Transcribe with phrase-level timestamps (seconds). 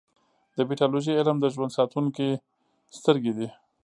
[0.57, 2.27] د پیتالوژي علم د ژوند ساتونکې
[2.97, 3.47] سترګې دي.